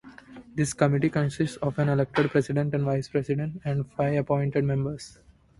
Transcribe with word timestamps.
This 0.55 0.73
committee 0.73 1.11
consists 1.11 1.57
of 1.57 1.77
an 1.77 1.87
elected 1.89 2.31
president 2.31 2.73
and 2.73 2.85
vice 2.85 3.07
president, 3.07 3.61
and 3.63 3.85
five 3.91 4.17
appointed 4.17 4.63
members. 4.65 5.19